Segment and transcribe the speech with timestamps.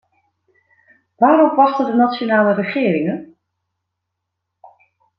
[1.17, 3.35] Waarop wachten de nationale regeringen?